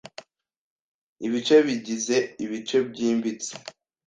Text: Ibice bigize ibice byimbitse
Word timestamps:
Ibice 1.25 1.55
bigize 1.67 2.17
ibice 2.43 2.77
byimbitse 2.89 3.51